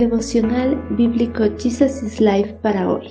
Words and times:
Devocional 0.00 0.82
Bíblico 0.96 1.44
Jesus 1.58 2.02
is 2.02 2.22
Life 2.22 2.54
para 2.62 2.90
hoy. 2.90 3.06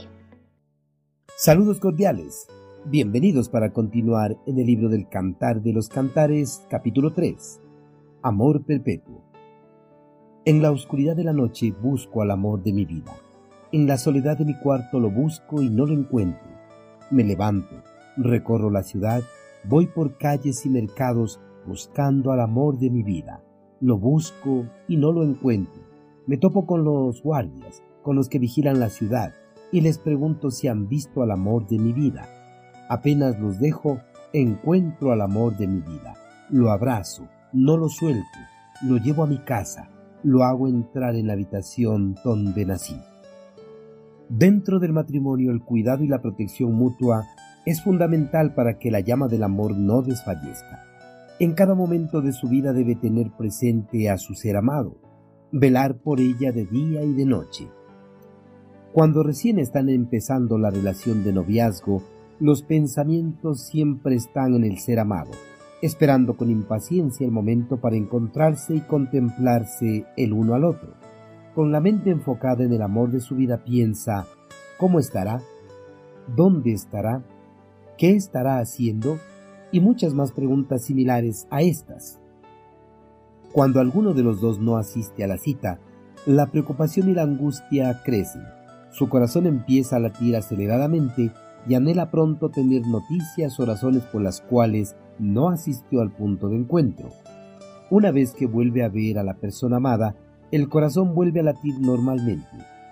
Saludos 1.38 1.79
cordiales. 1.79 2.47
Bienvenidos 2.83 3.47
para 3.47 3.71
continuar 3.71 4.35
en 4.47 4.58
el 4.58 4.65
libro 4.65 4.89
del 4.89 5.07
Cantar 5.07 5.62
de 5.62 5.71
los 5.71 5.88
Cantares, 5.88 6.65
capítulo 6.67 7.13
3. 7.13 7.62
Amor 8.24 8.65
perpetuo. 8.65 9.21
En 10.46 10.63
la 10.63 10.71
oscuridad 10.71 11.15
de 11.15 11.25
la 11.25 11.31
noche 11.31 11.71
busco 11.79 12.24
al 12.24 12.31
amor 12.31 12.63
de 12.63 12.74
mi 12.74 12.85
vida. 12.85 13.13
En 13.71 13.85
la 13.85 13.99
soledad 13.99 14.40
de 14.40 14.46
mi 14.46 14.58
cuarto 14.58 14.99
lo 14.99 15.12
busco 15.12 15.62
y 15.62 15.69
no 15.69 15.85
lo 15.85 15.94
encuentro. 15.94 16.49
Me 17.12 17.23
levanto, 17.23 17.84
recorro 18.17 18.71
la 18.71 18.81
ciudad, 18.81 19.21
voy 19.63 19.85
por 19.85 20.17
calles 20.17 20.66
y 20.66 20.70
mercados 20.70 21.40
buscando 21.67 22.31
al 22.31 22.40
amor 22.40 22.80
de 22.80 22.90
mi 22.90 23.03
vida. 23.03 23.44
Lo 23.80 23.99
busco 23.99 24.65
y 24.87 24.98
no 24.98 25.12
lo 25.12 25.21
encuentro 25.21 25.88
me 26.29 26.38
topo 26.38 26.67
con 26.67 26.83
los 26.83 27.23
guardias, 27.23 27.81
con 28.03 28.15
los 28.15 28.29
que 28.29 28.37
vigilan 28.37 28.79
la 28.79 28.89
ciudad, 28.89 29.33
y 29.71 29.81
les 29.81 29.97
pregunto 29.97 30.51
si 30.51 30.67
han 30.67 30.87
visto 30.87 31.23
al 31.23 31.31
amor 31.31 31.65
de 31.65 31.79
mi 31.79 31.91
vida. 31.91 32.29
Apenas 32.87 33.39
los 33.39 33.59
dejo, 33.59 33.97
encuentro 34.31 35.11
al 35.11 35.21
amor 35.21 35.57
de 35.57 35.65
mi 35.65 35.81
vida. 35.81 36.13
Lo 36.51 36.70
abrazo, 36.70 37.27
no 37.51 37.77
lo 37.77 37.89
suelto, 37.89 38.37
lo 38.84 38.97
llevo 38.97 39.23
a 39.23 39.25
mi 39.25 39.39
casa, 39.39 39.89
lo 40.21 40.43
hago 40.43 40.67
entrar 40.67 41.15
en 41.15 41.25
la 41.25 41.34
habitación 41.34 42.15
donde 42.23 42.63
nací. 42.63 42.95
Dentro 44.29 44.77
del 44.77 44.93
matrimonio 44.93 45.49
el 45.49 45.63
cuidado 45.63 46.03
y 46.03 46.07
la 46.07 46.21
protección 46.21 46.75
mutua 46.75 47.25
es 47.65 47.81
fundamental 47.81 48.53
para 48.53 48.77
que 48.77 48.91
la 48.91 48.99
llama 48.99 49.27
del 49.29 49.41
amor 49.41 49.75
no 49.75 50.03
desfallezca. 50.03 50.85
En 51.39 51.53
cada 51.53 51.73
momento 51.73 52.21
de 52.21 52.34
su 52.34 52.48
vida 52.48 52.71
debe 52.71 52.93
tener 52.93 53.31
presente 53.31 54.11
a 54.11 54.20
su 54.20 54.35
ser 54.35 54.57
amado 54.57 55.09
velar 55.52 55.98
por 55.98 56.20
ella 56.20 56.51
de 56.51 56.65
día 56.65 57.04
y 57.04 57.13
de 57.13 57.26
noche. 57.26 57.68
Cuando 58.93 59.23
recién 59.23 59.60
están 59.60 59.90
empezando 59.90 60.57
la 60.57 60.70
relación 60.70 61.23
de 61.23 61.34
noviazgo, 61.34 62.01
los 62.40 62.63
pensamientos 62.63 63.62
siempre 63.62 64.16
están 64.16 64.54
en 64.56 64.64
el 64.64 64.80
ser 64.80 65.00
amado, 65.00 65.32
esperando 65.82 66.38
con 66.38 66.50
impaciencia 66.50 67.26
el 67.26 67.32
momento 67.32 67.78
para 67.78 67.98
encontrarse 67.98 68.76
y 68.76 68.82
contemplarse 68.82 70.06
el 70.18 70.34
uno 70.34 70.54
al 70.54 70.64
otro. 70.64 70.94
Con 71.54 71.72
la 71.72 71.82
mente 71.82 72.10
enfocada 72.10 72.64
en 72.64 72.73
el 72.73 72.82
amor 72.82 73.12
de 73.12 73.20
su 73.20 73.36
vida 73.36 73.64
piensa, 73.64 74.26
¿cómo 74.78 75.00
estará? 75.00 75.42
¿Dónde 76.36 76.72
estará? 76.72 77.23
¿Qué 77.98 78.16
estará 78.16 78.60
haciendo? 78.60 79.18
Y 79.72 79.82
muchas 79.82 80.14
más 80.14 80.32
preguntas 80.32 80.86
similares 80.86 81.48
a 81.50 81.62
estas. 81.62 82.19
Cuando 83.52 83.80
alguno 83.80 84.14
de 84.14 84.22
los 84.22 84.42
dos 84.42 84.59
no 84.59 84.78
asiste 84.78 85.23
a 85.23 85.28
la 85.28 85.38
cita, 85.38 85.80
la 86.28 86.52
preocupación 86.52 87.09
y 87.09 87.14
la 87.14 87.23
angustia 87.23 88.02
crecen. 88.05 88.44
Su 88.92 89.09
corazón 89.09 89.47
empieza 89.47 89.95
a 89.95 90.00
latir 90.00 90.36
aceleradamente 90.36 91.31
y 91.67 91.73
anhela 91.73 92.11
pronto 92.11 92.50
tener 92.50 92.86
noticias 92.86 93.59
o 93.59 93.66
razones 93.66 94.03
por 94.03 94.22
las 94.22 94.42
cuales 94.42 94.95
no 95.17 95.50
asistió 95.50 96.02
al 96.02 96.11
punto 96.11 96.47
de 96.50 96.58
encuentro. 96.58 97.09
Una 97.89 98.11
vez 98.11 98.33
que 98.33 98.45
vuelve 98.45 98.83
a 98.83 98.89
ver 98.89 99.17
a 99.17 99.23
la 99.23 99.33
persona 99.33 99.77
amada, 99.77 100.16
el 100.52 100.70
corazón 100.70 101.16
vuelve 101.16 101.39
a 101.39 101.44
latir 101.44 101.80
normalmente. 101.80 102.47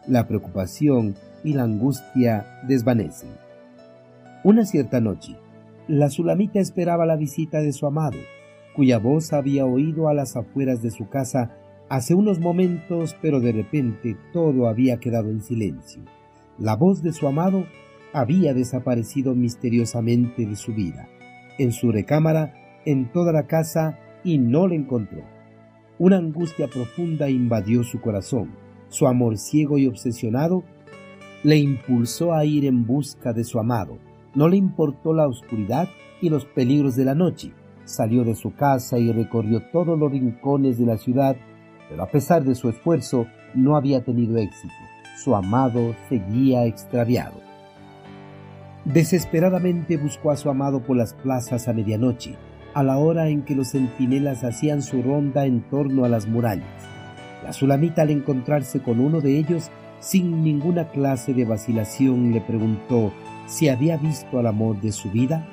La 0.08 0.28
preocupación 0.28 1.16
y 1.44 1.54
la 1.54 1.64
angustia 1.64 2.64
desvanecen. 2.68 3.30
Una 4.44 4.66
cierta 4.66 5.02
noche, 5.02 5.36
la 5.88 6.10
sulamita 6.10 6.60
esperaba 6.60 7.06
la 7.06 7.16
visita 7.16 7.62
de 7.62 7.74
su 7.74 7.86
amado 7.86 8.18
cuya 8.78 9.00
voz 9.00 9.34
había 9.34 9.66
oído 9.66 10.08
a 10.08 10.14
las 10.14 10.38
afueras 10.38 10.84
de 10.84 10.92
su 10.92 11.10
casa 11.10 11.52
hace 11.90 12.14
unos 12.14 12.40
momentos, 12.40 13.18
pero 13.24 13.40
de 13.40 13.52
repente 13.52 14.16
todo 14.32 14.68
había 14.68 14.98
quedado 14.98 15.32
en 15.32 15.42
silencio. 15.42 16.04
La 16.60 16.76
voz 16.76 17.02
de 17.02 17.12
su 17.12 17.28
amado 17.28 17.66
había 18.14 18.54
desaparecido 18.54 19.34
misteriosamente 19.34 20.46
de 20.46 20.56
su 20.56 20.76
vida, 20.76 21.10
en 21.58 21.72
su 21.72 21.92
recámara, 21.92 22.54
en 22.86 23.12
toda 23.12 23.32
la 23.34 23.48
casa, 23.48 23.98
y 24.24 24.38
no 24.38 24.68
le 24.68 24.76
encontró. 24.76 25.24
Una 25.98 26.18
angustia 26.18 26.68
profunda 26.68 27.32
invadió 27.32 27.84
su 27.84 28.00
corazón. 28.00 28.52
Su 28.90 29.08
amor 29.08 29.40
ciego 29.40 29.80
y 29.80 29.88
obsesionado 29.88 30.64
le 31.44 31.58
impulsó 31.58 32.32
a 32.32 32.46
ir 32.46 32.66
en 32.66 32.86
busca 32.86 33.34
de 33.34 33.44
su 33.44 33.58
amado. 33.58 33.98
No 34.36 34.48
le 34.48 34.58
importó 34.58 35.14
la 35.14 35.28
oscuridad 35.28 35.88
y 36.22 36.30
los 36.30 36.46
peligros 36.46 36.96
de 36.96 37.06
la 37.06 37.16
noche 37.16 37.54
salió 37.88 38.24
de 38.24 38.36
su 38.36 38.54
casa 38.54 38.98
y 38.98 39.12
recorrió 39.12 39.62
todos 39.72 39.98
los 39.98 40.12
rincones 40.12 40.78
de 40.78 40.86
la 40.86 40.98
ciudad, 40.98 41.36
pero 41.90 42.04
a 42.04 42.08
pesar 42.08 42.44
de 42.44 42.56
su 42.56 42.70
esfuerzo 42.70 43.28
no 43.54 43.76
había 43.76 44.04
tenido 44.04 44.38
éxito. 44.38 44.74
Su 45.24 45.36
amado 45.36 45.96
seguía 46.10 46.66
extraviado. 46.66 47.42
Desesperadamente 48.86 49.98
buscó 49.98 50.32
a 50.32 50.38
su 50.38 50.50
amado 50.50 50.82
por 50.82 50.96
las 50.96 51.14
plazas 51.14 51.68
a 51.68 51.74
medianoche, 51.74 52.36
a 52.74 52.84
la 52.84 52.98
hora 52.98 53.28
en 53.28 53.42
que 53.42 53.56
los 53.56 53.72
centinelas 53.72 54.44
hacían 54.44 54.82
su 54.82 55.02
ronda 55.02 55.46
en 55.46 55.62
torno 55.62 56.06
a 56.06 56.10
las 56.10 56.28
murallas. 56.28 56.68
La 57.44 57.54
sulamita 57.54 58.04
al 58.04 58.12
encontrarse 58.12 58.82
con 58.82 59.00
uno 59.00 59.22
de 59.22 59.38
ellos, 59.38 59.72
sin 60.00 60.44
ninguna 60.44 60.90
clase 60.90 61.34
de 61.34 61.46
vacilación, 61.46 62.32
le 62.32 62.42
preguntó 62.42 63.12
si 63.48 63.70
había 63.70 63.98
visto 63.98 64.38
al 64.38 64.48
amor 64.48 64.80
de 64.82 64.92
su 64.92 65.10
vida 65.10 65.48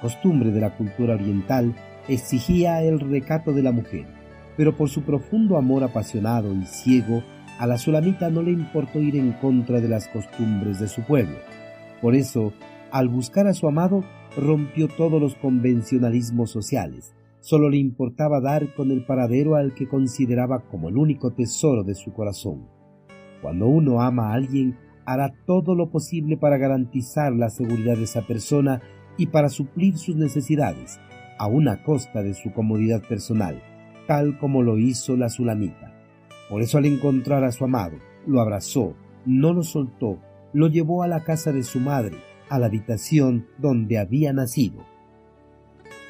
costumbre 0.00 0.50
de 0.50 0.60
la 0.60 0.76
cultura 0.76 1.14
oriental 1.14 1.74
exigía 2.08 2.82
el 2.82 3.00
recato 3.00 3.52
de 3.52 3.62
la 3.62 3.72
mujer, 3.72 4.06
pero 4.56 4.76
por 4.76 4.88
su 4.88 5.02
profundo 5.02 5.56
amor 5.56 5.84
apasionado 5.84 6.54
y 6.54 6.64
ciego, 6.64 7.22
a 7.58 7.66
la 7.66 7.78
sulamita 7.78 8.30
no 8.30 8.42
le 8.42 8.52
importó 8.52 9.00
ir 9.00 9.16
en 9.16 9.32
contra 9.32 9.80
de 9.80 9.88
las 9.88 10.08
costumbres 10.08 10.80
de 10.80 10.88
su 10.88 11.02
pueblo. 11.02 11.36
Por 12.00 12.14
eso, 12.14 12.52
al 12.90 13.08
buscar 13.08 13.46
a 13.46 13.54
su 13.54 13.68
amado, 13.68 14.02
rompió 14.36 14.88
todos 14.88 15.20
los 15.20 15.34
convencionalismos 15.34 16.50
sociales. 16.50 17.14
Solo 17.40 17.68
le 17.68 17.78
importaba 17.78 18.40
dar 18.40 18.74
con 18.74 18.90
el 18.90 19.04
paradero 19.04 19.56
al 19.56 19.74
que 19.74 19.88
consideraba 19.88 20.60
como 20.70 20.88
el 20.88 20.96
único 20.96 21.32
tesoro 21.32 21.84
de 21.84 21.94
su 21.94 22.12
corazón. 22.12 22.66
Cuando 23.42 23.66
uno 23.66 24.02
ama 24.02 24.30
a 24.30 24.34
alguien, 24.34 24.76
hará 25.06 25.32
todo 25.46 25.74
lo 25.74 25.90
posible 25.90 26.36
para 26.36 26.58
garantizar 26.58 27.32
la 27.32 27.50
seguridad 27.50 27.96
de 27.96 28.04
esa 28.04 28.26
persona 28.26 28.82
y 29.20 29.26
para 29.26 29.50
suplir 29.50 29.98
sus 29.98 30.16
necesidades, 30.16 30.98
a 31.38 31.46
una 31.46 31.82
costa 31.82 32.22
de 32.22 32.32
su 32.32 32.54
comodidad 32.54 33.02
personal, 33.02 33.62
tal 34.06 34.38
como 34.38 34.62
lo 34.62 34.78
hizo 34.78 35.14
la 35.14 35.28
Sulamita. 35.28 35.94
Por 36.48 36.62
eso 36.62 36.78
al 36.78 36.86
encontrar 36.86 37.44
a 37.44 37.52
su 37.52 37.64
amado, 37.64 37.98
lo 38.26 38.40
abrazó, 38.40 38.96
no 39.26 39.52
lo 39.52 39.62
soltó, 39.62 40.18
lo 40.54 40.68
llevó 40.68 41.02
a 41.02 41.06
la 41.06 41.22
casa 41.22 41.52
de 41.52 41.64
su 41.64 41.80
madre, 41.80 42.16
a 42.48 42.58
la 42.58 42.66
habitación 42.66 43.46
donde 43.58 43.98
había 43.98 44.32
nacido. 44.32 44.86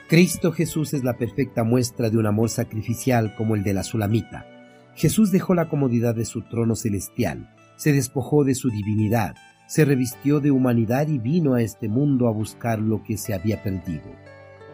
Cristo 0.09 0.53
Jesús 0.53 0.95
es 0.95 1.03
la 1.03 1.19
perfecta 1.19 1.65
muestra 1.65 2.11
de 2.11 2.17
un 2.17 2.27
amor 2.27 2.49
sacrificial 2.49 3.35
como 3.35 3.57
el 3.57 3.65
de 3.65 3.75
la 3.75 3.83
Sulamita. 3.83 4.47
Jesús 4.95 5.33
dejó 5.33 5.55
la 5.57 5.69
comodidad 5.69 6.15
de 6.15 6.27
su 6.27 6.43
trono 6.43 6.77
celestial, 6.77 7.53
se 7.77 7.93
despojó 7.93 8.45
de 8.45 8.55
su 8.55 8.71
divinidad, 8.71 9.35
se 9.71 9.85
revistió 9.85 10.41
de 10.41 10.51
humanidad 10.51 11.07
y 11.07 11.19
vino 11.19 11.55
a 11.55 11.63
este 11.63 11.89
mundo 11.89 12.27
a 12.27 12.33
buscar 12.33 12.81
lo 12.81 13.05
que 13.05 13.17
se 13.17 13.35
había 13.35 13.63
perdido. 13.63 14.11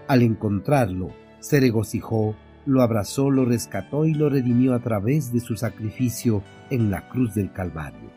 Al 0.08 0.22
encontrarlo, 0.22 1.10
se 1.38 1.60
regocijó, 1.60 2.34
lo 2.64 2.80
abrazó, 2.80 3.30
lo 3.30 3.44
rescató 3.44 4.06
y 4.06 4.14
lo 4.14 4.30
redimió 4.30 4.72
a 4.72 4.78
través 4.78 5.34
de 5.34 5.40
su 5.40 5.54
sacrificio 5.54 6.42
en 6.70 6.90
la 6.90 7.10
cruz 7.10 7.34
del 7.34 7.52
Calvario. 7.52 8.08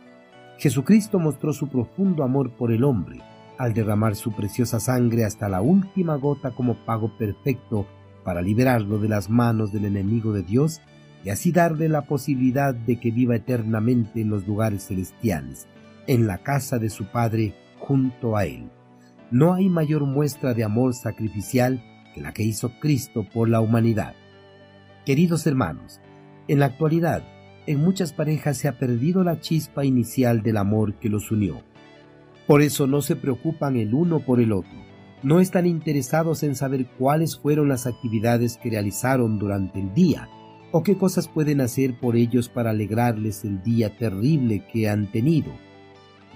Jesucristo 0.58 1.20
mostró 1.20 1.52
su 1.52 1.68
profundo 1.68 2.24
amor 2.24 2.52
por 2.52 2.72
el 2.72 2.86
hombre 2.86 3.20
al 3.58 3.74
derramar 3.74 4.16
su 4.16 4.32
preciosa 4.32 4.80
sangre 4.80 5.26
hasta 5.26 5.50
la 5.50 5.60
última 5.60 6.16
gota 6.16 6.52
como 6.52 6.86
pago 6.86 7.12
perfecto 7.18 7.88
para 8.24 8.42
liberarlo 8.42 9.00
de 9.00 9.10
las 9.10 9.30
manos 9.30 9.74
del 9.74 9.84
enemigo 9.84 10.32
de 10.32 10.44
Dios 10.44 10.80
y 11.26 11.30
así 11.30 11.52
darle 11.52 11.90
la 11.90 12.04
posibilidad 12.04 12.74
de 12.74 13.02
que 13.02 13.12
viva 13.12 13.36
eternamente 13.36 14.22
en 14.22 14.30
los 14.30 14.48
lugares 14.48 14.88
celestiales 14.88 15.68
en 16.10 16.26
la 16.26 16.40
casa 16.40 16.80
de 16.80 16.90
su 16.90 17.06
Padre 17.06 17.54
junto 17.78 18.36
a 18.36 18.46
Él. 18.46 18.72
No 19.30 19.54
hay 19.54 19.70
mayor 19.70 20.06
muestra 20.06 20.56
de 20.56 20.64
amor 20.64 20.96
sacrificial 20.96 21.84
que 22.16 22.22
la 22.22 22.34
que 22.34 22.42
hizo 22.42 22.72
Cristo 22.80 23.28
por 23.32 23.48
la 23.48 23.62
humanidad. 23.62 24.16
Queridos 25.06 25.46
hermanos, 25.46 26.02
en 26.48 26.58
la 26.58 26.66
actualidad, 26.66 27.22
en 27.68 27.80
muchas 27.80 28.12
parejas 28.12 28.58
se 28.58 28.68
ha 28.68 28.80
perdido 28.80 29.24
la 29.24 29.40
chispa 29.40 29.86
inicial 29.86 30.42
del 30.42 30.58
amor 30.58 30.96
que 30.96 31.10
los 31.10 31.30
unió. 31.30 31.62
Por 32.48 32.64
eso 32.64 32.88
no 32.88 33.04
se 33.04 33.16
preocupan 33.16 33.76
el 33.76 33.94
uno 33.94 34.20
por 34.20 34.40
el 34.40 34.52
otro. 34.52 34.80
No 35.22 35.40
están 35.40 35.68
interesados 35.68 36.42
en 36.42 36.56
saber 36.56 36.88
cuáles 36.98 37.38
fueron 37.38 37.70
las 37.70 37.86
actividades 37.86 38.58
que 38.58 38.72
realizaron 38.72 39.38
durante 39.38 39.80
el 39.80 39.94
día 39.94 40.28
o 40.72 40.82
qué 40.82 40.98
cosas 40.98 41.28
pueden 41.28 41.62
hacer 41.62 42.00
por 42.00 42.16
ellos 42.16 42.50
para 42.50 42.72
alegrarles 42.72 43.46
el 43.46 43.62
día 43.62 43.96
terrible 43.96 44.66
que 44.74 44.90
han 44.90 45.12
tenido 45.12 45.69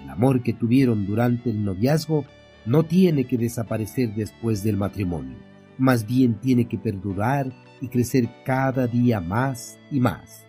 el 0.02 0.10
amor 0.10 0.42
que 0.42 0.52
tuvieron 0.52 1.06
durante 1.06 1.50
el 1.50 1.64
noviazgo 1.64 2.24
no 2.66 2.84
tiene 2.84 3.24
que 3.24 3.38
desaparecer 3.38 4.14
después 4.14 4.62
del 4.62 4.76
matrimonio, 4.76 5.36
más 5.78 6.06
bien 6.06 6.34
tiene 6.40 6.66
que 6.66 6.78
perdurar 6.78 7.52
y 7.80 7.88
crecer 7.88 8.28
cada 8.44 8.86
día 8.86 9.20
más 9.20 9.78
y 9.90 10.00
más. 10.00 10.46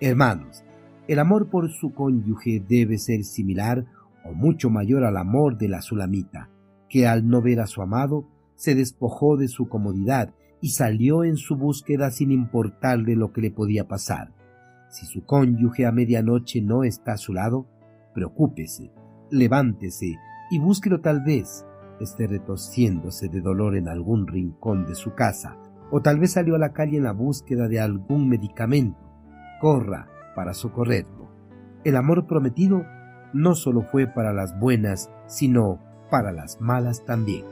Hermanos, 0.00 0.62
El 1.08 1.20
amor 1.20 1.48
por 1.50 1.70
su 1.70 1.94
cónyuge 1.94 2.60
debe 2.68 2.98
ser 2.98 3.22
similar 3.22 3.86
o 4.24 4.32
mucho 4.32 4.70
mayor 4.70 5.04
al 5.04 5.16
amor 5.16 5.56
de 5.56 5.68
la 5.68 5.80
sulamita, 5.80 6.50
que 6.88 7.06
al 7.06 7.28
no 7.28 7.40
ver 7.40 7.60
a 7.60 7.68
su 7.68 7.80
amado 7.80 8.28
se 8.56 8.74
despojó 8.74 9.36
de 9.36 9.46
su 9.46 9.68
comodidad 9.68 10.34
y 10.60 10.70
salió 10.70 11.22
en 11.22 11.36
su 11.36 11.56
búsqueda 11.56 12.10
sin 12.10 12.32
importarle 12.32 13.14
lo 13.14 13.32
que 13.32 13.40
le 13.40 13.50
podía 13.52 13.86
pasar. 13.86 14.32
Si 14.90 15.06
su 15.06 15.24
cónyuge 15.24 15.86
a 15.86 15.92
medianoche 15.92 16.60
no 16.60 16.82
está 16.82 17.12
a 17.12 17.18
su 17.18 17.32
lado, 17.32 17.66
preocúpese, 18.16 18.90
levántese 19.30 20.16
y 20.50 20.58
búsquelo 20.58 21.02
tal 21.02 21.22
vez 21.22 21.66
esté 22.00 22.26
retociéndose 22.26 23.28
de 23.28 23.42
dolor 23.42 23.76
en 23.76 23.88
algún 23.88 24.26
rincón 24.26 24.86
de 24.86 24.94
su 24.94 25.14
casa, 25.14 25.58
o 25.90 26.00
tal 26.00 26.18
vez 26.18 26.32
salió 26.32 26.54
a 26.54 26.58
la 26.58 26.72
calle 26.72 26.96
en 26.96 27.04
la 27.04 27.12
búsqueda 27.12 27.68
de 27.68 27.78
algún 27.78 28.28
medicamento. 28.28 28.98
Corra 29.60 30.08
para 30.34 30.54
socorrerlo. 30.54 31.28
El 31.84 31.96
amor 31.96 32.26
prometido 32.26 32.84
no 33.34 33.54
solo 33.54 33.82
fue 33.82 34.06
para 34.06 34.32
las 34.32 34.58
buenas, 34.58 35.10
sino 35.26 35.78
para 36.10 36.32
las 36.32 36.58
malas 36.58 37.04
también. 37.04 37.44